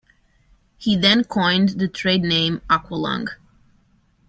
[0.79, 3.27] He then coined the trade name "Aqua-Lung".